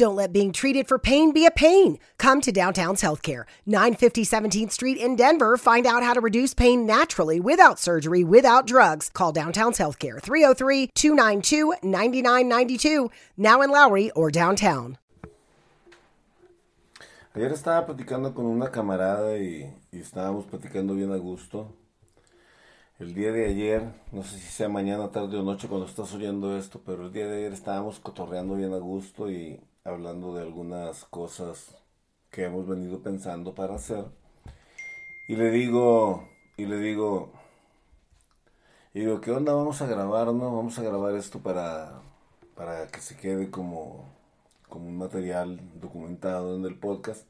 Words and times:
Don't 0.00 0.16
let 0.16 0.32
being 0.32 0.50
treated 0.50 0.88
for 0.88 0.98
pain 0.98 1.30
be 1.30 1.44
a 1.44 1.50
pain. 1.50 1.98
Come 2.16 2.40
to 2.40 2.50
Downtown's 2.50 3.02
Healthcare, 3.02 3.44
950 3.66 4.24
17th 4.24 4.72
Street 4.72 4.96
in 4.96 5.14
Denver. 5.14 5.58
Find 5.58 5.86
out 5.86 6.02
how 6.02 6.14
to 6.14 6.22
reduce 6.22 6.54
pain 6.54 6.86
naturally 6.86 7.38
without 7.38 7.78
surgery, 7.78 8.24
without 8.24 8.66
drugs. 8.66 9.10
Call 9.12 9.30
Downtown's 9.30 9.76
Healthcare, 9.76 10.18
303 10.18 10.86
292 10.94 11.74
9992, 11.82 13.10
now 13.36 13.60
in 13.60 13.70
Lowry 13.70 14.10
or 14.12 14.30
downtown. 14.30 14.96
Ayer 17.34 17.52
estaba 17.52 17.84
platicando 17.84 18.34
con 18.34 18.46
una 18.46 18.70
camarada 18.70 19.36
y, 19.36 19.70
y 19.92 19.98
estábamos 19.98 20.46
platicando 20.46 20.94
bien 20.94 21.12
a 21.12 21.18
gusto. 21.18 21.74
El 22.98 23.12
día 23.12 23.32
de 23.32 23.44
ayer, 23.44 23.82
no 24.12 24.22
sé 24.22 24.38
si 24.38 24.48
sea 24.48 24.70
mañana, 24.70 25.10
tarde 25.10 25.36
o 25.36 25.42
noche 25.42 25.68
cuando 25.68 25.84
estás 25.84 26.14
oyendo 26.14 26.56
esto, 26.56 26.80
pero 26.86 27.04
el 27.04 27.12
día 27.12 27.26
de 27.26 27.36
ayer 27.36 27.52
estábamos 27.52 28.00
cotorreando 28.00 28.54
bien 28.54 28.72
a 28.72 28.78
gusto 28.78 29.30
y 29.30 29.60
hablando 29.90 30.34
de 30.34 30.42
algunas 30.42 31.04
cosas 31.04 31.76
que 32.30 32.44
hemos 32.44 32.66
venido 32.66 33.02
pensando 33.02 33.54
para 33.54 33.74
hacer. 33.74 34.04
Y 35.28 35.36
le 35.36 35.50
digo, 35.50 36.28
y 36.56 36.66
le 36.66 36.78
digo, 36.78 37.32
y 38.94 39.00
digo, 39.00 39.20
¿qué 39.20 39.30
onda? 39.30 39.52
Vamos 39.54 39.82
a 39.82 39.86
grabar, 39.86 40.28
¿no? 40.28 40.56
Vamos 40.56 40.78
a 40.78 40.82
grabar 40.82 41.14
esto 41.14 41.40
para, 41.40 42.00
para 42.54 42.86
que 42.88 43.00
se 43.00 43.16
quede 43.16 43.50
como, 43.50 44.04
como 44.68 44.88
un 44.88 44.98
material 44.98 45.60
documentado 45.80 46.56
en 46.56 46.64
el 46.64 46.78
podcast. 46.78 47.26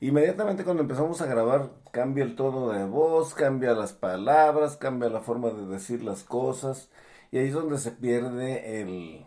Inmediatamente 0.00 0.64
cuando 0.64 0.82
empezamos 0.82 1.20
a 1.22 1.26
grabar 1.26 1.70
cambia 1.92 2.24
el 2.24 2.36
tono 2.36 2.68
de 2.68 2.84
voz, 2.84 3.34
cambia 3.34 3.72
las 3.72 3.92
palabras, 3.92 4.76
cambia 4.76 5.08
la 5.08 5.20
forma 5.20 5.50
de 5.50 5.66
decir 5.66 6.02
las 6.02 6.24
cosas 6.24 6.90
y 7.32 7.38
ahí 7.38 7.48
es 7.48 7.54
donde 7.54 7.78
se 7.78 7.90
pierde 7.92 8.80
el, 8.82 9.24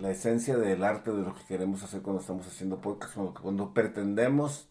la 0.00 0.10
esencia 0.10 0.56
del 0.56 0.82
arte 0.84 1.10
de 1.12 1.22
lo 1.22 1.34
que 1.34 1.44
queremos 1.44 1.82
hacer 1.82 2.02
cuando 2.02 2.20
estamos 2.22 2.46
haciendo 2.46 2.80
podcast, 2.80 3.14
cuando, 3.42 3.74
pretendemos 3.74 4.68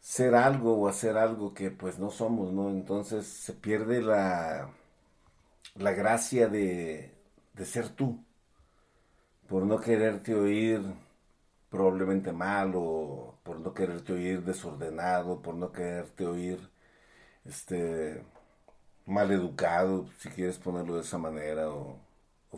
ser 0.00 0.34
algo 0.34 0.78
o 0.78 0.88
hacer 0.88 1.16
algo 1.18 1.54
que 1.54 1.70
pues 1.70 1.98
no 1.98 2.10
somos, 2.10 2.52
¿no? 2.52 2.70
Entonces 2.70 3.26
se 3.26 3.52
pierde 3.54 4.02
la, 4.02 4.70
la 5.76 5.92
gracia 5.92 6.48
de, 6.48 7.14
de 7.54 7.64
ser 7.66 7.90
tú, 7.90 8.24
por 9.48 9.64
no 9.64 9.80
quererte 9.80 10.34
oír 10.34 10.80
probablemente 11.70 12.32
mal 12.32 12.72
o 12.76 13.38
por 13.44 13.60
no 13.60 13.74
quererte 13.74 14.12
oír 14.12 14.42
desordenado, 14.44 15.42
por 15.42 15.54
no 15.54 15.72
quererte 15.72 16.26
oír 16.26 16.58
este 17.44 18.24
mal 19.06 19.30
educado, 19.32 20.06
si 20.18 20.28
quieres 20.30 20.58
ponerlo 20.58 20.96
de 20.96 21.02
esa 21.02 21.18
manera 21.18 21.70
o 21.70 21.98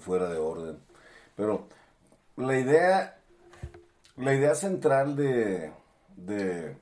fuera 0.01 0.29
de 0.29 0.39
orden. 0.39 0.92
Pero 1.37 1.69
la 2.37 2.59
idea, 2.59 3.19
la 4.17 4.35
idea 4.35 4.55
central 4.55 5.17
de, 5.17 5.73
de, 6.17 6.77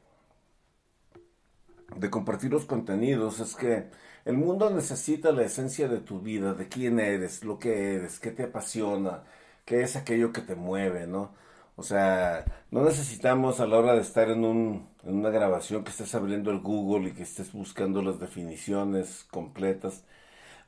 de 1.97 2.11
compartir 2.11 2.51
los 2.51 2.65
contenidos 2.65 3.41
es 3.41 3.55
que 3.57 3.91
el 4.25 4.37
mundo 4.37 4.71
necesita 4.71 5.33
la 5.33 5.43
esencia 5.45 5.89
de 5.89 6.01
tu 6.01 6.21
vida, 6.21 6.55
de 6.55 6.69
quién 6.69 7.01
eres, 7.01 7.45
lo 7.45 7.59
que 7.59 7.95
eres, 7.95 8.19
qué 8.21 8.31
te 8.31 8.45
apasiona, 8.45 9.25
qué 9.65 9.83
es 9.83 9.97
aquello 9.97 10.33
que 10.33 10.43
te 10.43 10.55
mueve, 10.55 11.07
¿no? 11.07 11.35
O 11.77 11.83
sea, 11.83 12.45
no 12.71 12.85
necesitamos 12.85 13.61
a 13.61 13.67
la 13.67 13.79
hora 13.79 13.95
de 13.95 14.03
estar 14.03 14.29
en, 14.31 14.45
un, 14.45 14.89
en 15.05 15.15
una 15.17 15.31
grabación 15.31 15.83
que 15.85 15.91
estés 15.91 16.15
abriendo 16.15 16.51
el 16.51 16.61
Google 16.61 17.09
y 17.11 17.13
que 17.13 17.23
estés 17.23 17.53
buscando 17.53 18.03
las 18.03 18.21
definiciones 18.21 19.25
completas. 19.31 20.05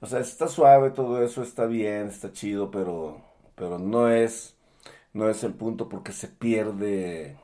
O 0.01 0.07
sea, 0.07 0.21
está 0.21 0.49
suave 0.49 0.91
todo 0.91 1.23
eso, 1.23 1.43
está 1.43 1.67
bien, 1.67 2.09
está 2.09 2.33
chido, 2.33 2.71
pero 2.71 3.23
pero 3.57 3.79
no 3.79 4.09
es, 4.11 4.57
no 5.15 5.29
es 5.31 5.45
el 5.45 5.55
punto 5.55 5.89
porque 5.89 6.13
se 6.13 6.29
pierde, 6.29 7.39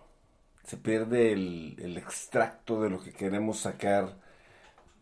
se 0.64 0.77
pierde 0.78 1.33
el, 1.33 1.77
el 1.81 1.97
extracto 1.98 2.83
de 2.83 2.91
lo 2.91 3.01
que 3.03 3.12
queremos 3.12 3.61
sacar 3.61 4.17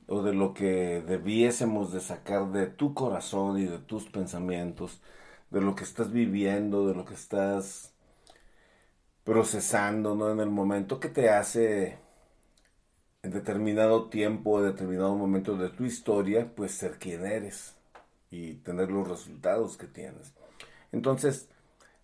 o 0.09 0.23
de 0.23 0.34
lo 0.34 0.55
que 0.55 1.03
debiésemos 1.07 1.93
de 1.93 2.00
sacar 2.00 2.53
de 2.53 2.67
tu 2.69 2.94
corazón 2.94 3.59
y 3.59 3.67
de 3.67 3.78
tus 3.78 4.06
pensamientos, 4.06 5.00
de 5.50 5.61
lo 5.61 5.75
que 5.75 5.84
estás 5.84 6.12
viviendo, 6.12 6.87
de 6.89 6.94
lo 6.94 7.05
que 7.05 7.15
estás 7.15 7.93
procesando, 9.25 10.15
¿no? 10.15 10.31
En 10.31 10.41
el 10.41 10.49
momento 10.50 10.99
que 11.00 11.09
te 11.11 11.28
hace 11.31 11.99
en 13.23 13.31
determinado 13.31 14.09
tiempo, 14.09 14.59
en 14.61 14.67
determinado 14.73 15.15
momento 15.15 15.56
de 15.56 15.69
tu 15.71 15.84
historia, 15.84 16.50
pues 16.55 16.73
ser 16.73 16.99
quien 16.99 17.27
eres 17.27 17.77
y 18.31 18.55
tener 18.56 18.91
los 18.91 19.06
resultados 19.09 19.77
que 19.77 19.87
tienes. 19.87 20.33
Entonces, 20.97 21.51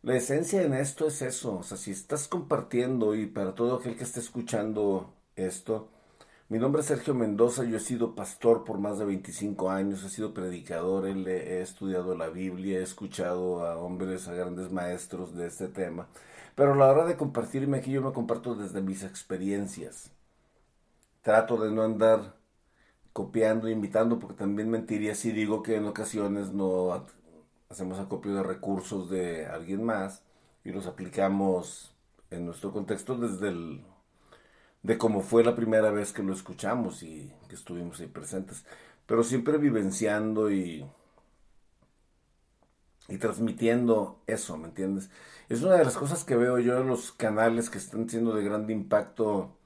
la 0.02 0.16
esencia 0.16 0.62
en 0.62 0.74
esto 0.74 1.06
es 1.06 1.22
eso, 1.22 1.58
o 1.58 1.62
sea, 1.62 1.78
si 1.78 1.92
estás 1.92 2.28
compartiendo 2.28 3.14
y 3.14 3.26
para 3.26 3.54
todo 3.54 3.76
aquel 3.76 3.96
que 3.96 4.04
esté 4.04 4.20
escuchando 4.20 5.14
esto, 5.34 5.88
mi 6.50 6.58
nombre 6.58 6.82
es 6.82 6.88
Sergio 6.88 7.14
Mendoza, 7.14 7.64
yo 7.64 7.78
he 7.78 7.80
sido 7.80 8.14
pastor 8.14 8.64
por 8.64 8.78
más 8.78 8.98
de 8.98 9.06
25 9.06 9.70
años, 9.70 10.04
he 10.04 10.10
sido 10.10 10.34
predicador, 10.34 11.06
he 11.08 11.62
estudiado 11.62 12.14
la 12.14 12.28
Biblia, 12.28 12.80
he 12.80 12.82
escuchado 12.82 13.66
a 13.66 13.78
hombres, 13.78 14.28
a 14.28 14.34
grandes 14.34 14.70
maestros 14.70 15.34
de 15.34 15.46
este 15.46 15.68
tema, 15.68 16.08
pero 16.54 16.74
a 16.74 16.76
la 16.76 16.90
hora 16.90 17.06
de 17.06 17.16
compartirme 17.16 17.78
aquí 17.78 17.92
yo 17.92 18.02
me 18.02 18.12
comparto 18.12 18.54
desde 18.54 18.82
mis 18.82 19.04
experiencias. 19.04 20.10
Trato 21.22 21.56
de 21.56 21.70
no 21.70 21.82
andar 21.82 22.36
copiando, 23.14 23.70
imitando, 23.70 24.18
porque 24.18 24.36
también 24.36 24.70
mentiría 24.70 25.14
si 25.14 25.32
digo 25.32 25.62
que 25.62 25.76
en 25.76 25.86
ocasiones 25.86 26.52
no 26.52 26.92
hacemos 27.72 27.98
acopio 27.98 28.34
de 28.34 28.42
recursos 28.42 29.08
de 29.08 29.46
alguien 29.46 29.82
más 29.82 30.22
y 30.62 30.70
los 30.70 30.86
aplicamos 30.86 31.94
en 32.30 32.44
nuestro 32.44 32.70
contexto 32.70 33.16
desde 33.16 33.48
el 33.48 33.82
de 34.82 34.98
cómo 34.98 35.22
fue 35.22 35.42
la 35.42 35.56
primera 35.56 35.90
vez 35.90 36.12
que 36.12 36.22
lo 36.22 36.34
escuchamos 36.34 37.02
y 37.02 37.32
que 37.48 37.54
estuvimos 37.54 37.98
ahí 38.00 38.08
presentes, 38.08 38.66
pero 39.06 39.24
siempre 39.24 39.56
vivenciando 39.56 40.50
y 40.50 40.86
y 43.08 43.18
transmitiendo 43.18 44.20
eso, 44.26 44.56
¿me 44.58 44.68
entiendes? 44.68 45.10
Es 45.48 45.62
una 45.62 45.76
de 45.76 45.84
las 45.84 45.96
cosas 45.96 46.24
que 46.24 46.36
veo 46.36 46.58
yo 46.58 46.78
en 46.78 46.86
los 46.86 47.10
canales 47.12 47.70
que 47.70 47.78
están 47.78 48.08
siendo 48.08 48.34
de 48.34 48.44
gran 48.44 48.68
impacto 48.70 49.56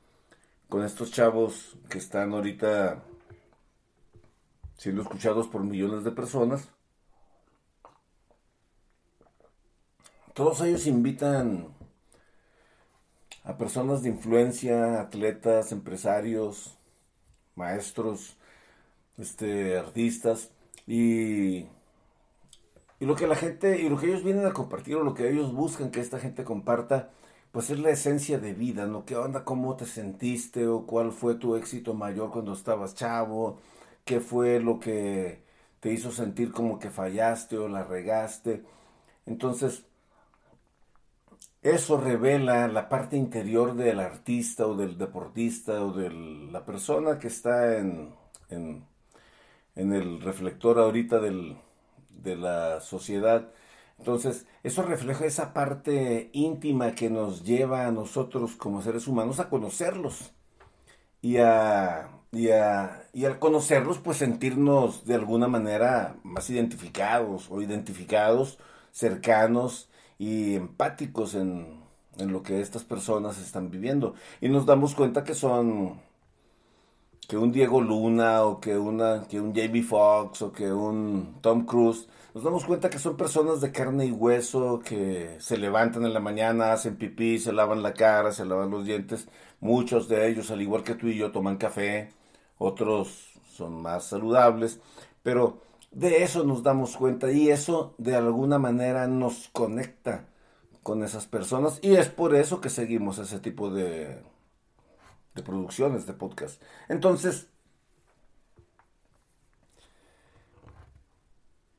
con 0.69 0.85
estos 0.85 1.11
chavos 1.11 1.77
que 1.89 1.99
están 1.99 2.33
ahorita 2.33 3.03
siendo 4.77 5.03
escuchados 5.03 5.49
por 5.49 5.65
millones 5.65 6.05
de 6.05 6.13
personas 6.13 6.69
Todos 10.37 10.61
ellos 10.61 10.87
invitan 10.87 11.69
a 13.43 13.57
personas 13.57 14.03
de 14.03 14.11
influencia, 14.11 15.01
atletas, 15.01 15.73
empresarios, 15.73 16.77
maestros, 17.55 18.37
este, 19.17 19.79
artistas 19.79 20.51
y, 20.87 21.61
y 23.01 23.07
lo 23.07 23.17
que 23.17 23.27
la 23.27 23.35
gente 23.35 23.81
y 23.81 23.89
lo 23.89 23.97
que 23.97 24.09
ellos 24.09 24.25
vienen 24.25 24.45
a 24.45 24.53
compartir 24.53 24.97
o 24.97 25.05
lo 25.05 25.15
que 25.15 25.31
ellos 25.31 25.55
buscan 25.55 25.91
que 25.91 26.01
esta 26.01 26.19
gente 26.19 26.45
comparta 26.45 27.09
pues 27.51 27.71
es 27.71 27.79
la 27.79 27.89
esencia 27.89 28.39
de 28.39 28.53
vida, 28.53 28.85
¿no? 28.85 29.07
¿Qué 29.07 29.17
onda? 29.17 29.43
¿Cómo 29.43 29.75
te 29.77 29.87
sentiste? 29.87 30.67
¿O 30.69 30.87
cuál 30.87 31.13
fue 31.13 31.37
tu 31.37 31.57
éxito 31.57 31.95
mayor 31.95 32.31
cuando 32.31 32.53
estabas 32.53 32.95
chavo? 32.95 33.59
¿Qué 34.05 34.21
fue 34.21 34.61
lo 34.61 34.81
que 34.81 35.41
te 35.81 35.93
hizo 35.95 36.13
sentir 36.13 36.53
como 36.53 36.79
que 36.79 36.91
fallaste 36.91 37.57
o 37.57 37.69
la 37.69 37.85
regaste? 37.85 38.65
Entonces, 39.27 39.87
eso 41.71 42.01
revela 42.01 42.69
la 42.69 42.89
parte 42.89 43.17
interior 43.17 43.75
del 43.75 44.01
artista 44.01 44.67
o 44.67 44.75
del 44.77 44.99
deportista 44.99 45.85
o 45.85 45.93
de 45.93 46.11
la 46.11 46.65
persona 46.65 47.19
que 47.19 47.29
está 47.29 47.79
en, 47.79 48.15
en, 48.51 48.85
el 49.75 50.21
reflector 50.21 50.79
ahorita 50.79 51.21
del, 51.21 51.57
de 52.11 52.37
la 52.37 52.81
sociedad. 52.81 53.51
Entonces, 53.99 54.47
eso 54.63 54.83
refleja 54.83 55.25
esa 55.27 55.53
parte 55.55 56.31
íntima 56.33 56.95
que 56.95 57.11
nos 57.11 57.45
lleva 57.45 57.87
a 57.87 57.93
nosotros 57.93 58.57
como 58.57 58.83
seres 58.83 59.07
humanos 59.09 59.41
a 59.41 59.49
conocerlos. 59.49 60.33
Y, 61.23 61.39
a, 61.39 62.11
y, 62.33 62.51
a, 62.51 63.09
y 63.13 63.25
al 63.25 63.39
conocerlos, 63.39 63.99
pues 63.99 64.19
sentirnos 64.19 65.07
de 65.07 65.15
alguna 65.15 65.49
manera 65.49 66.17
más 66.23 66.51
identificados 66.51 67.49
o 67.51 67.63
identificados, 67.63 68.59
cercanos 68.93 69.91
y 70.19 70.55
empáticos 70.55 71.35
en, 71.35 71.85
lo 72.19 72.43
que 72.43 72.61
estas 72.61 72.85
personas 72.85 73.39
están 73.39 73.71
viviendo. 73.71 74.15
Y 74.41 74.49
nos 74.49 74.67
damos 74.67 74.95
cuenta 74.95 75.25
que 75.25 75.35
son 75.35 76.01
que 77.29 77.37
un 77.37 77.53
Diego 77.53 77.81
Luna 77.81 78.45
o 78.45 78.61
que 78.61 78.79
una 78.79 79.27
que 79.29 79.41
un 79.41 79.55
Jamie 79.55 79.83
Foxx 79.83 80.43
o 80.43 80.53
que 80.53 80.73
un 80.73 81.39
Tom 81.41 81.67
Cruise 81.67 82.09
nos 82.37 82.45
damos 82.45 82.67
cuenta 82.67 82.91
que 82.91 82.99
son 82.99 83.17
personas 83.17 83.63
de 83.63 83.73
carne 83.73 84.05
y 84.05 84.13
hueso 84.13 84.81
que 84.85 85.37
se 85.41 85.57
levantan 85.57 86.05
en 86.05 86.13
la 86.13 86.21
mañana, 86.21 86.73
hacen 86.73 86.97
pipí, 86.97 87.39
se 87.39 87.51
lavan 87.51 87.83
la 87.83 87.95
cara, 87.95 88.31
se 88.31 88.45
lavan 88.45 88.71
los 88.71 88.85
dientes. 88.85 89.27
Muchos 89.61 90.07
de 90.07 90.29
ellos, 90.29 90.51
al 90.51 90.61
igual 90.61 90.83
que 90.85 90.95
tú 90.95 91.09
y 91.09 91.17
yo, 91.17 91.33
toman 91.33 91.57
café, 91.57 92.13
otros 92.59 93.33
son 93.57 93.81
más 93.81 94.05
saludables, 94.05 94.81
pero 95.23 95.63
de 95.97 96.23
eso 96.23 96.45
nos 96.45 96.63
damos 96.63 96.95
cuenta 96.95 97.33
y 97.33 97.49
eso 97.49 97.95
de 97.97 98.15
alguna 98.17 98.59
manera 98.59 99.07
nos 99.07 99.49
conecta 99.49 100.27
con 100.83 101.03
esas 101.03 101.27
personas 101.27 101.79
y 101.81 101.95
es 101.95 102.11
por 102.11 102.35
eso 102.35 102.61
que 102.61 102.69
seguimos 102.69 103.17
ese 103.19 103.41
tipo 103.41 103.71
de, 103.71 104.21
de 105.35 105.43
producciones 105.43 106.07
de 106.07 106.13
podcast. 106.13 106.63
Entonces, 106.91 107.49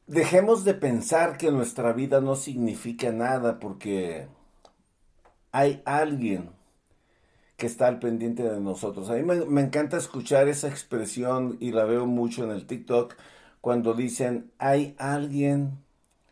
dejemos 0.08 0.64
de 0.64 0.74
pensar 0.74 1.38
que 1.38 1.52
nuestra 1.52 1.94
vida 1.94 2.20
no 2.20 2.36
significa 2.36 3.12
nada 3.12 3.60
porque 3.60 4.28
hay 5.52 5.84
alguien 5.86 6.50
que 7.56 7.68
está 7.68 7.86
al 7.86 8.00
pendiente 8.00 8.42
de 8.42 8.60
nosotros. 8.60 9.12
A 9.12 9.14
mí 9.14 9.22
me, 9.24 9.62
encanta 9.62 9.98
escuchar 9.98 10.48
esa 10.48 10.70
expresión 10.70 11.58
y 11.60 11.72
la 11.72 11.86
veo 11.86 12.08
mucho 12.08 12.44
en 12.44 12.50
el 12.50 12.66
TikTok 12.66 13.16
cuando 13.68 13.94
dicen 13.94 14.50
hay 14.60 14.96
alguien 14.98 15.84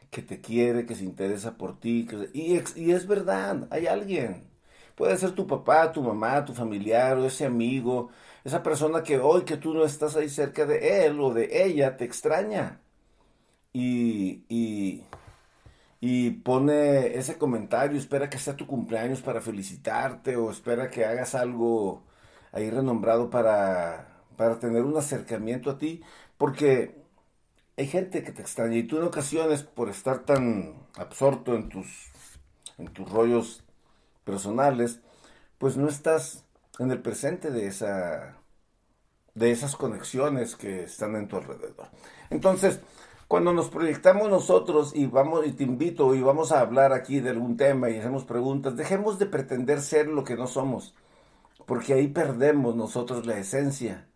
que 0.09 0.21
te 0.21 0.39
quiere, 0.39 0.85
que 0.85 0.95
se 0.95 1.03
interesa 1.03 1.57
por 1.57 1.77
ti. 1.77 2.07
y, 2.33 2.55
es 2.91 3.07
verdad, 3.07 3.67
hay 3.71 3.87
alguien. 3.87 4.47
Puede 4.95 5.17
ser 5.17 5.33
tu 5.33 5.45
papá, 5.45 5.91
tu 5.91 6.01
mamá, 6.01 6.45
tu 6.45 6.53
familiar 6.53 7.17
o 7.17 7.25
ese 7.25 7.45
amigo, 7.45 8.09
esa 8.45 8.63
persona 8.63 9.03
que 9.03 9.19
hoy 9.19 9.43
que 9.43 9.57
tú 9.57 9.73
no 9.73 9.83
estás 9.83 10.15
ahí 10.15 10.29
cerca 10.29 10.65
de 10.65 11.05
él 11.07 11.19
o 11.19 11.33
de 11.33 11.65
ella 11.65 11.97
te 11.97 12.05
extraña. 12.05 12.79
Y, 13.73 14.45
y, 14.47 15.03
y 15.99 16.31
pone 16.31 17.17
ese 17.17 17.37
comentario, 17.37 17.97
espera 17.99 18.29
que 18.29 18.39
sea 18.39 18.55
tu 18.55 18.65
cumpleaños 18.67 19.21
para 19.21 19.41
felicitarte 19.41 20.37
o 20.37 20.51
espera 20.51 20.89
que 20.89 21.03
hagas 21.05 21.35
algo 21.35 22.03
ahí 22.53 22.69
renombrado 22.69 23.29
para, 23.29 24.23
para 24.37 24.57
tener 24.59 24.83
un 24.83 24.95
acercamiento 24.97 25.69
a 25.71 25.77
ti, 25.77 26.01
porque 26.37 27.04
hay 27.77 27.87
gente 27.87 28.23
que 28.23 28.31
te 28.31 28.41
extraña 28.41 28.77
y 28.77 28.83
tú 28.83 28.97
en 28.97 29.03
ocasiones 29.03 29.63
por 29.63 29.89
estar 29.89 30.19
tan 30.19 30.73
absorto 30.95 31.55
en 31.55 31.69
tus, 31.69 31.87
en 32.77 32.87
tus 32.87 33.09
rollos 33.09 33.63
personales, 34.23 35.01
pues 35.57 35.77
no 35.77 35.87
estás 35.87 36.45
en 36.79 36.91
el 36.91 37.01
presente 37.01 37.51
de 37.51 37.67
esa 37.67 38.37
de 39.33 39.51
esas 39.51 39.75
conexiones 39.75 40.55
que 40.55 40.83
están 40.85 41.17
en 41.17 41.27
tu 41.27 41.35
alrededor. 41.35 41.89
Entonces, 42.29 42.79
cuando 43.27 43.51
nos 43.51 43.69
proyectamos 43.69 44.29
nosotros 44.29 44.95
y 44.95 45.07
vamos 45.07 45.45
y 45.45 45.51
te 45.51 45.65
invito 45.65 46.15
y 46.15 46.21
vamos 46.21 46.53
a 46.53 46.61
hablar 46.61 46.93
aquí 46.93 47.19
de 47.19 47.31
algún 47.31 47.57
tema 47.57 47.89
y 47.89 47.97
hacemos 47.97 48.23
preguntas, 48.23 48.77
dejemos 48.77 49.19
de 49.19 49.25
pretender 49.25 49.81
ser 49.81 50.07
lo 50.07 50.23
que 50.23 50.37
no 50.37 50.47
somos, 50.47 50.95
porque 51.65 51.93
ahí 51.93 52.07
perdemos 52.07 52.77
nosotros 52.77 53.25
la 53.25 53.37
esencia 53.37 54.07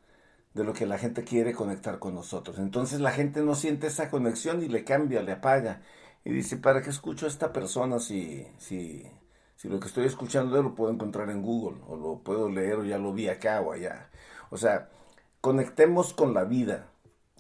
de 0.54 0.64
lo 0.64 0.74
que 0.74 0.86
la 0.86 0.98
gente 0.98 1.24
quiere 1.24 1.54
conectar 1.54 2.00
con 2.00 2.16
nosotros. 2.16 2.60
Entonces 2.60 3.00
la 3.02 3.12
gente 3.12 3.42
no 3.42 3.56
siente 3.56 3.88
esa 3.88 4.10
conexión 4.10 4.64
y 4.64 4.68
le 4.68 4.84
cambia, 4.84 5.22
le 5.22 5.34
apaga 5.34 5.82
y 6.24 6.32
dice, 6.32 6.58
¿para 6.58 6.82
qué 6.82 6.90
escucho 6.90 7.26
a 7.26 7.30
esta 7.30 7.54
persona 7.54 8.00
si 8.00 8.48
si 8.58 9.06
si 9.60 9.68
lo 9.68 9.78
que 9.82 9.88
estoy 9.88 10.06
escuchando 10.06 10.64
lo 10.64 10.74
puedo 10.74 10.94
encontrar 10.94 11.30
en 11.30 11.42
Google, 11.42 11.82
o 11.86 11.98
lo 11.98 12.20
puedo 12.24 12.50
leer, 12.50 12.76
o 12.76 12.86
ya 12.86 12.98
lo 12.98 13.12
vi 13.12 13.28
acá 13.28 13.60
o 13.60 13.74
allá. 13.74 14.10
O 14.52 14.58
sea, 14.58 14.90
conectemos 15.42 16.14
con 16.14 16.34
la 16.34 16.46
vida, 16.46 16.88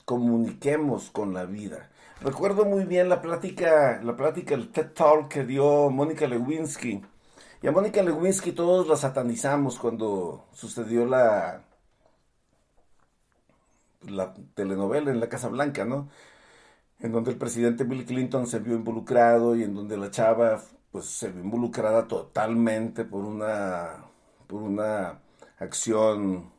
comuniquemos 0.04 1.12
con 1.12 1.34
la 1.34 1.46
vida. 1.46 1.90
Recuerdo 2.20 2.66
muy 2.66 2.84
bien 2.84 3.08
la 3.08 3.22
plática, 3.22 4.02
la 4.04 4.18
plática, 4.18 4.54
el 4.54 4.70
TED 4.70 4.92
Talk 4.92 5.30
que 5.30 5.46
dio 5.46 5.90
Mónica 5.90 6.28
Lewinsky. 6.28 7.02
Y 7.62 7.68
a 7.68 7.72
Mónica 7.72 8.04
Lewinsky 8.04 8.52
todos 8.52 8.90
la 8.90 8.98
satanizamos 8.98 9.80
cuando 9.80 10.46
sucedió 10.52 11.06
la, 11.06 11.69
la 14.08 14.34
telenovela 14.56 15.12
en 15.12 15.20
la 15.20 15.30
Casa 15.30 15.50
Blanca, 15.50 15.86
¿no? 15.86 16.10
En 17.00 17.12
donde 17.12 17.32
el 17.32 17.38
presidente 17.38 17.84
Bill 17.86 18.06
Clinton 18.06 18.48
se 18.48 18.60
vio 18.60 18.76
involucrado 18.76 19.56
y 19.56 19.64
en 19.64 19.76
donde 19.76 19.98
la 19.98 20.12
chava 20.12 20.62
pues 20.92 21.06
se 21.06 21.30
ve 21.32 21.42
involucrada 21.42 22.08
totalmente 22.08 23.06
por 23.06 23.24
una, 23.26 24.06
por 24.48 24.62
una 24.64 25.22
acción 25.60 26.52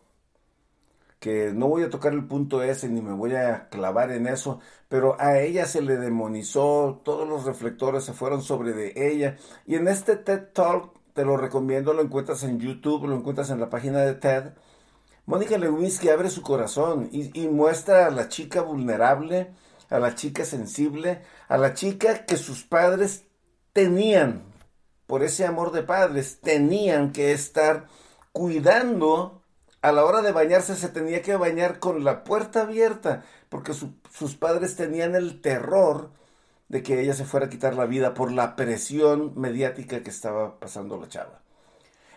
que 1.19 1.53
no 1.53 1.69
voy 1.69 1.83
a 1.83 1.91
tocar 1.91 2.15
el 2.15 2.27
punto 2.27 2.63
ese 2.63 2.89
ni 2.89 3.03
me 3.03 3.13
voy 3.13 3.35
a 3.35 3.69
clavar 3.69 4.11
en 4.13 4.27
eso, 4.27 4.61
pero 4.89 5.21
a 5.21 5.39
ella 5.39 5.67
se 5.67 5.83
le 5.83 5.97
demonizó, 5.99 7.03
todos 7.05 7.29
los 7.29 7.45
reflectores 7.45 8.05
se 8.05 8.15
fueron 8.15 8.43
sobre 8.43 8.73
de 8.73 8.93
ella 8.97 9.37
y 9.67 9.75
en 9.77 9.89
este 9.89 10.17
TED 10.17 10.49
Talk 10.55 10.99
te 11.13 11.25
lo 11.25 11.37
recomiendo, 11.37 11.93
lo 11.93 12.03
encuentras 12.03 12.43
en 12.45 12.59
YouTube, 12.59 13.07
lo 13.07 13.17
encuentras 13.17 13.51
en 13.51 13.61
la 13.61 13.69
página 13.69 14.01
de 14.01 14.15
TED. 14.15 14.53
Mónica 15.27 15.59
Lewinsky 15.59 16.09
abre 16.09 16.31
su 16.31 16.43
corazón 16.43 17.09
y, 17.13 17.39
y 17.41 17.49
muestra 17.49 18.07
a 18.07 18.11
la 18.11 18.29
chica 18.29 18.63
vulnerable, 18.63 19.53
a 19.89 19.99
la 19.99 20.15
chica 20.15 20.45
sensible, 20.45 21.23
a 21.49 21.57
la 21.59 21.75
chica 21.75 22.25
que 22.27 22.37
sus 22.37 22.63
padres 22.63 23.25
tenían, 23.73 24.43
por 25.07 25.23
ese 25.23 25.47
amor 25.47 25.73
de 25.73 25.83
padres, 25.83 26.41
tenían 26.41 27.13
que 27.13 27.33
estar 27.33 27.87
cuidando. 28.33 29.43
A 29.83 29.93
la 29.93 30.05
hora 30.05 30.21
de 30.23 30.33
bañarse 30.33 30.77
se 30.77 30.89
tenía 30.89 31.23
que 31.23 31.37
bañar 31.37 31.79
con 31.79 32.05
la 32.05 32.23
puerta 32.23 32.63
abierta, 32.63 33.25
porque 33.49 33.73
sus 33.75 34.35
padres 34.37 34.77
tenían 34.77 35.15
el 35.15 35.41
terror 35.41 36.11
de 36.69 36.83
que 36.85 37.01
ella 37.01 37.15
se 37.15 37.25
fuera 37.25 37.47
a 37.47 37.51
quitar 37.51 37.75
la 37.75 37.87
vida 37.87 38.15
por 38.15 38.31
la 38.31 38.55
presión 38.55 39.33
mediática 39.37 40.03
que 40.05 40.11
estaba 40.11 40.61
pasando 40.61 40.99
la 40.99 41.09
chava. 41.09 41.43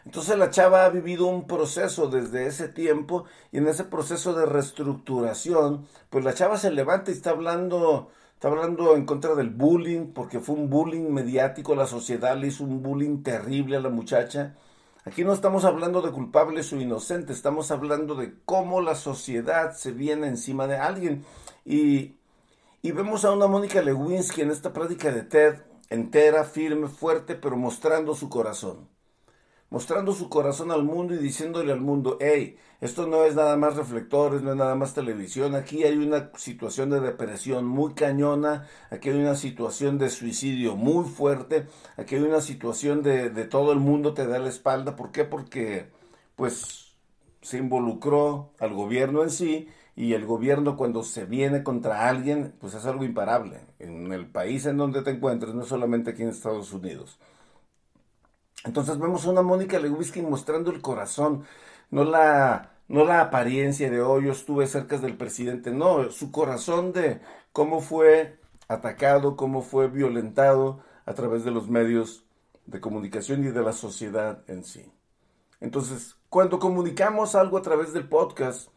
Entonces 0.06 0.38
la 0.38 0.50
chava 0.50 0.86
ha 0.86 0.90
vivido 0.90 1.28
un 1.28 1.48
proceso 1.48 2.08
desde 2.08 2.48
ese 2.48 2.68
tiempo 2.68 3.26
y 3.52 3.58
en 3.60 3.68
ese 3.68 3.86
proceso 3.86 4.34
de 4.34 4.46
reestructuración, 4.46 5.88
pues 6.10 6.26
la 6.26 6.34
chava 6.34 6.58
se 6.58 6.72
levanta 6.72 7.12
y 7.12 7.14
está 7.14 7.32
hablando 7.32 8.10
Está 8.44 8.52
hablando 8.52 8.98
en 8.98 9.06
contra 9.06 9.36
del 9.36 9.52
bullying, 9.52 10.08
porque 10.08 10.42
fue 10.42 10.56
un 10.56 10.70
bullying 10.70 11.10
mediático, 11.10 11.76
la 11.76 11.88
sociedad 11.88 12.36
le 12.36 12.48
hizo 12.48 12.66
un 12.66 12.84
bullying 12.84 13.24
terrible 13.24 13.78
a 13.78 13.80
la 13.80 13.88
muchacha. 13.88 14.58
Aquí 15.06 15.24
no 15.24 15.32
estamos 15.32 15.64
hablando 15.64 16.02
de 16.02 16.12
culpables 16.12 16.74
o 16.74 16.76
inocentes, 16.76 17.38
estamos 17.38 17.72
hablando 17.72 18.16
de 18.16 18.34
cómo 18.44 18.82
la 18.82 18.96
sociedad 18.96 19.74
se 19.78 19.94
viene 19.94 20.28
encima 20.28 20.68
de 20.68 20.76
alguien. 20.76 21.24
Y, 21.64 22.18
y 22.82 22.92
vemos 22.92 23.24
a 23.24 23.32
una 23.32 23.48
Mónica 23.48 23.82
Lewinsky 23.82 24.42
en 24.42 24.52
esta 24.52 24.74
práctica 24.74 25.10
de 25.14 25.22
TED, 25.22 25.62
entera, 25.90 26.44
firme, 26.44 26.90
fuerte, 26.90 27.36
pero 27.36 27.56
mostrando 27.56 28.14
su 28.14 28.28
corazón 28.28 28.90
mostrando 29.74 30.14
su 30.14 30.30
corazón 30.30 30.70
al 30.72 30.84
mundo 30.84 31.16
y 31.16 31.18
diciéndole 31.18 31.72
al 31.72 31.82
mundo, 31.82 32.20
hey, 32.22 32.58
esto 32.80 33.08
no 33.08 33.26
es 33.26 33.34
nada 33.34 33.58
más 33.58 33.76
reflectores, 33.76 34.44
no 34.44 34.52
es 34.52 34.56
nada 34.56 34.76
más 34.76 34.94
televisión, 34.94 35.56
aquí 35.56 35.84
hay 35.84 35.98
una 35.98 36.30
situación 36.36 36.92
de 36.92 37.00
depresión 37.00 37.66
muy 37.66 37.96
cañona, 37.96 38.68
aquí 38.92 39.10
hay 39.10 39.16
una 39.16 39.34
situación 39.34 39.98
de 39.98 40.12
suicidio 40.12 40.76
muy 40.76 41.06
fuerte, 41.06 41.66
aquí 41.98 42.14
hay 42.14 42.22
una 42.22 42.42
situación 42.42 43.02
de, 43.02 43.32
de 43.32 43.46
todo 43.46 43.72
el 43.74 43.80
mundo 43.80 44.14
te 44.14 44.28
da 44.28 44.38
la 44.38 44.50
espalda, 44.50 44.96
¿por 44.96 45.12
qué? 45.12 45.24
Porque 45.24 45.88
pues 46.36 46.94
se 47.42 47.58
involucró 47.58 48.52
al 48.60 48.76
gobierno 48.76 49.24
en 49.24 49.32
sí 49.32 49.70
y 49.96 50.14
el 50.14 50.28
gobierno 50.28 50.78
cuando 50.78 51.02
se 51.02 51.26
viene 51.26 51.64
contra 51.64 52.10
alguien, 52.10 52.54
pues 52.60 52.76
es 52.76 52.86
algo 52.86 53.06
imparable 53.06 53.62
en 53.80 54.14
el 54.14 54.28
país 54.28 54.68
en 54.68 54.78
donde 54.78 55.02
te 55.02 55.10
encuentres, 55.10 55.56
no 55.56 55.66
solamente 55.66 56.12
aquí 56.12 56.22
en 56.22 56.30
Estados 56.30 56.72
Unidos. 56.74 57.18
Entonces 58.64 58.98
vemos 58.98 59.26
a 59.26 59.32
una 59.32 59.42
Mónica 59.42 59.80
Lewinsky 59.80 60.22
mostrando 60.22 60.72
el 60.72 60.82
corazón, 60.82 61.46
no 61.92 62.04
la, 62.04 62.72
no 62.88 63.06
la 63.06 63.22
apariencia 63.22 63.90
de, 63.90 64.02
oh, 64.02 64.20
yo 64.22 64.32
estuve 64.32 64.68
cerca 64.68 64.98
del 64.98 65.18
presidente, 65.18 65.72
no, 65.72 66.10
su 66.12 66.32
corazón 66.32 66.94
de 66.94 67.22
cómo 67.52 67.82
fue 67.82 68.40
atacado, 68.68 69.36
cómo 69.36 69.62
fue 69.62 69.88
violentado 69.88 70.80
a 71.06 71.14
través 71.14 71.44
de 71.44 71.52
los 71.52 71.70
medios 71.70 72.24
de 72.66 72.80
comunicación 72.80 73.44
y 73.44 73.50
de 73.50 73.62
la 73.62 73.74
sociedad 73.74 74.44
en 74.48 74.64
sí. 74.64 74.92
Entonces, 75.60 76.16
cuando 76.30 76.60
comunicamos 76.60 77.36
algo 77.36 77.58
a 77.58 77.62
través 77.62 77.94
del 77.94 78.08
podcast, 78.08 78.70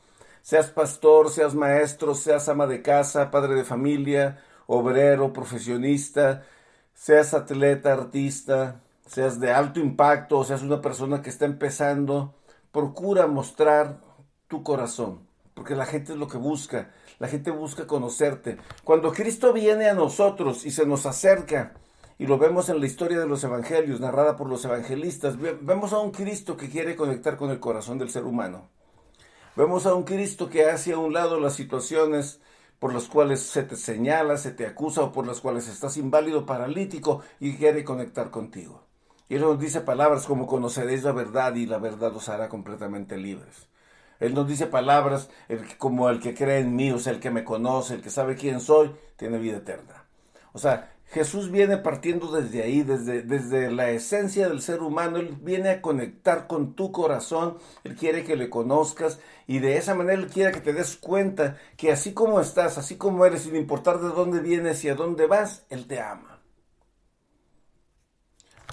seas 0.42 0.70
pastor, 0.70 1.30
seas 1.30 1.54
maestro, 1.54 2.14
seas 2.14 2.48
ama 2.48 2.66
de 2.66 2.82
casa, 2.82 3.30
padre 3.30 3.54
de 3.54 3.64
familia, 3.64 4.42
obrero, 4.66 5.32
profesionista, 5.32 6.44
seas 6.94 7.34
atleta, 7.34 7.92
artista, 7.92 8.82
seas 9.06 9.40
de 9.40 9.52
alto 9.52 9.80
impacto 9.80 10.38
o 10.38 10.44
seas 10.44 10.62
una 10.62 10.80
persona 10.80 11.22
que 11.22 11.30
está 11.30 11.44
empezando, 11.44 12.34
procura 12.72 13.26
mostrar 13.26 14.00
tu 14.48 14.62
corazón, 14.62 15.26
porque 15.54 15.74
la 15.74 15.86
gente 15.86 16.12
es 16.12 16.18
lo 16.18 16.28
que 16.28 16.38
busca, 16.38 16.90
la 17.18 17.28
gente 17.28 17.50
busca 17.50 17.86
conocerte. 17.86 18.58
Cuando 18.84 19.12
Cristo 19.12 19.52
viene 19.52 19.88
a 19.88 19.94
nosotros 19.94 20.66
y 20.66 20.70
se 20.70 20.86
nos 20.86 21.06
acerca, 21.06 21.74
y 22.18 22.26
lo 22.26 22.38
vemos 22.38 22.68
en 22.68 22.80
la 22.80 22.86
historia 22.86 23.18
de 23.18 23.26
los 23.26 23.44
evangelios, 23.44 24.00
narrada 24.00 24.36
por 24.36 24.48
los 24.48 24.64
evangelistas, 24.64 25.38
vemos 25.38 25.92
a 25.92 25.98
un 25.98 26.10
Cristo 26.10 26.56
que 26.56 26.70
quiere 26.70 26.96
conectar 26.96 27.36
con 27.36 27.50
el 27.50 27.60
corazón 27.60 27.98
del 27.98 28.10
ser 28.10 28.24
humano. 28.24 28.68
Vemos 29.54 29.86
a 29.86 29.94
un 29.94 30.04
Cristo 30.04 30.48
que 30.48 30.66
hace 30.66 30.92
a 30.92 30.98
un 30.98 31.12
lado 31.12 31.40
las 31.40 31.54
situaciones 31.54 32.40
por 32.78 32.92
las 32.92 33.06
cuales 33.06 33.40
se 33.40 33.62
te 33.62 33.76
señala, 33.76 34.36
se 34.36 34.50
te 34.50 34.66
acusa 34.66 35.02
o 35.02 35.12
por 35.12 35.26
las 35.26 35.40
cuales 35.40 35.68
estás 35.68 35.96
inválido, 35.96 36.44
paralítico 36.44 37.22
y 37.40 37.56
quiere 37.56 37.84
conectar 37.84 38.30
contigo. 38.30 38.82
Y 39.28 39.36
Él 39.36 39.42
nos 39.42 39.58
dice 39.58 39.80
palabras 39.80 40.26
como 40.26 40.46
conoceréis 40.46 41.02
la 41.02 41.12
verdad 41.12 41.54
y 41.54 41.66
la 41.66 41.78
verdad 41.78 42.14
os 42.14 42.28
hará 42.28 42.48
completamente 42.48 43.16
libres. 43.16 43.68
Él 44.20 44.34
nos 44.34 44.48
dice 44.48 44.66
palabras 44.66 45.28
como 45.78 46.08
el 46.08 46.20
que 46.20 46.34
cree 46.34 46.60
en 46.60 46.74
mí, 46.74 46.90
o 46.90 46.98
sea, 46.98 47.12
el 47.12 47.20
que 47.20 47.30
me 47.30 47.44
conoce, 47.44 47.94
el 47.94 48.02
que 48.02 48.10
sabe 48.10 48.36
quién 48.36 48.60
soy, 48.60 48.92
tiene 49.16 49.38
vida 49.38 49.58
eterna. 49.58 50.04
O 50.52 50.58
sea, 50.58 50.96
Jesús 51.08 51.50
viene 51.50 51.76
partiendo 51.76 52.32
desde 52.32 52.62
ahí, 52.62 52.82
desde, 52.82 53.22
desde 53.22 53.70
la 53.70 53.90
esencia 53.90 54.48
del 54.48 54.60
ser 54.60 54.82
humano. 54.82 55.18
Él 55.18 55.36
viene 55.40 55.70
a 55.70 55.82
conectar 55.82 56.46
con 56.46 56.74
tu 56.74 56.92
corazón. 56.92 57.58
Él 57.84 57.94
quiere 57.94 58.24
que 58.24 58.36
le 58.36 58.50
conozcas 58.50 59.20
y 59.46 59.60
de 59.60 59.76
esa 59.76 59.94
manera 59.94 60.20
Él 60.20 60.28
quiere 60.28 60.52
que 60.52 60.60
te 60.60 60.72
des 60.72 60.96
cuenta 60.96 61.58
que 61.76 61.92
así 61.92 62.12
como 62.12 62.40
estás, 62.40 62.78
así 62.78 62.96
como 62.96 63.24
eres, 63.24 63.42
sin 63.42 63.56
importar 63.56 64.00
de 64.00 64.08
dónde 64.08 64.40
vienes 64.40 64.84
y 64.84 64.88
a 64.88 64.94
dónde 64.94 65.26
vas, 65.26 65.64
Él 65.70 65.86
te 65.86 66.00
ama. 66.00 66.35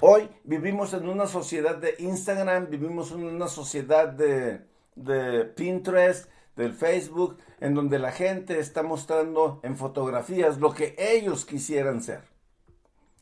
Hoy 0.00 0.28
vivimos 0.42 0.92
en 0.92 1.08
una 1.08 1.26
sociedad 1.26 1.76
de 1.76 1.94
Instagram, 1.98 2.68
vivimos 2.68 3.12
en 3.12 3.24
una 3.24 3.46
sociedad 3.46 4.08
de, 4.08 4.60
de 4.96 5.44
Pinterest, 5.44 6.28
del 6.56 6.72
Facebook, 6.72 7.38
en 7.60 7.74
donde 7.74 7.98
la 7.98 8.10
gente 8.10 8.58
está 8.58 8.82
mostrando 8.82 9.60
en 9.62 9.76
fotografías 9.76 10.58
lo 10.58 10.74
que 10.74 10.96
ellos 10.98 11.44
quisieran 11.44 12.02
ser, 12.02 12.22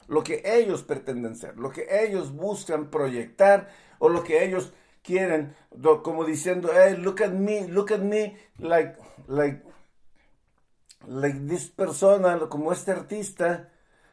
lo 0.08 0.24
que 0.24 0.42
ellos 0.44 0.82
pretenden 0.82 1.36
ser, 1.36 1.58
lo 1.58 1.70
que 1.70 1.86
ellos 2.04 2.32
buscan 2.32 2.90
proyectar 2.90 3.68
o 3.98 4.08
lo 4.08 4.24
que 4.24 4.44
ellos 4.44 4.72
quieren, 5.02 5.54
como 6.02 6.24
diciendo, 6.24 6.70
hey, 6.74 6.96
look 6.98 7.22
at 7.22 7.32
me, 7.32 7.68
look 7.68 7.92
at 7.92 8.00
me, 8.00 8.36
like, 8.58 8.96
like, 9.28 9.62
like 11.06 11.38
this 11.46 11.68
persona, 11.68 12.38
como 12.48 12.72
este 12.72 12.92
artista, 12.92 13.70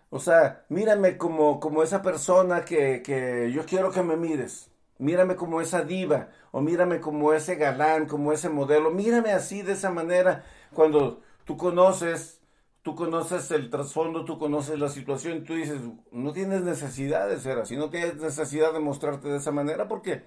o 0.10 0.20
sea, 0.20 0.66
mírame 0.70 1.18
como, 1.18 1.60
como 1.60 1.84
esa 1.84 2.01
persona 2.01 2.66
que, 2.66 3.01
que 3.04 3.51
yo 3.54 3.66
quiero 3.66 3.92
que 3.92 4.04
me 4.04 4.18
mires 4.18 4.70
mírame 5.00 5.36
como 5.36 5.62
esa 5.62 5.82
diva, 5.84 6.30
o 6.51 6.62
mírame 6.62 7.00
como 7.00 7.34
ese 7.34 7.56
galán, 7.56 8.06
como 8.06 8.32
ese 8.34 8.50
modelo, 8.50 8.92
mírame 8.92 9.32
así 9.32 9.63
de 9.63 9.74
esa 9.74 9.89
manera, 9.89 10.46
cuando 10.74 11.22
tú 11.46 11.58
conoces, 11.58 12.42
tú 12.84 12.96
conoces 12.96 13.50
el 13.51 13.70
trasfondo, 13.70 14.25
tú 14.25 14.38
conoces 14.38 14.78
la 14.78 14.89
situación, 14.89 15.46
tú 15.46 15.56
dices, 15.56 15.82
no 16.12 16.34
tienes 16.34 16.62
necesidad 16.63 17.28
de 17.30 17.39
ser 17.39 17.60
así, 17.60 17.78
no 17.78 17.89
tienes 17.89 18.18
necesidad 18.18 18.74
de 18.74 18.80
mostrarte 18.80 19.30
de 19.30 19.38
esa 19.38 19.51
manera, 19.51 19.88
porque, 19.88 20.24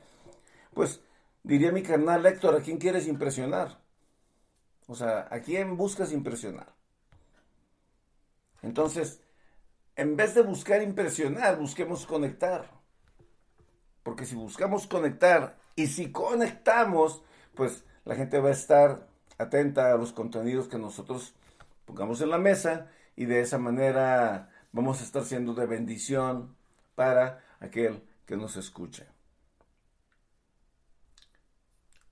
pues, 0.75 1.03
diría 1.43 1.71
mi 1.71 1.83
carnal 1.83 2.25
Héctor, 2.27 2.57
¿a 2.57 2.63
quién 2.63 2.79
quieres 2.79 3.07
impresionar? 3.07 3.79
O 4.87 4.95
sea, 4.95 5.29
¿a 5.31 5.41
quién 5.41 5.77
buscas 5.77 6.13
impresionar? 6.13 6.75
Entonces, 8.63 9.22
en 9.97 10.17
vez 10.17 10.35
de 10.35 10.43
buscar 10.43 10.83
impresionar, 10.83 11.59
busquemos 11.59 12.07
conectar. 12.07 12.71
Porque 14.03 14.27
si 14.27 14.35
buscamos 14.35 14.87
conectar 14.87 15.59
y 15.77 15.87
si 15.87 16.11
conectamos, 16.11 17.23
pues 17.55 17.85
la 18.05 18.15
gente 18.15 18.41
va 18.41 18.49
a 18.49 18.53
estar 18.53 19.07
atenta 19.39 19.93
a 19.93 19.97
los 19.97 20.13
contenidos 20.13 20.69
que 20.69 20.79
nosotros 20.79 21.35
pongamos 21.85 22.21
en 22.21 22.31
la 22.31 22.39
mesa 22.39 22.91
y 23.17 23.27
de 23.27 23.41
esa 23.41 23.59
manera 23.59 24.51
vamos 24.73 25.01
a 25.01 25.05
estar 25.05 25.25
siendo 25.25 25.55
de 25.55 25.67
bendición 25.67 26.57
para 26.95 27.45
aquel 27.61 28.03
que 28.27 28.37
nos 28.37 28.57
escuche. 28.57 29.07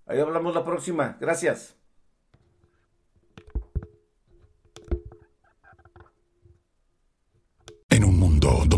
Ahí 0.06 0.18
hablamos 0.18 0.54
la 0.54 0.64
próxima. 0.64 1.16
Gracias. 1.20 1.79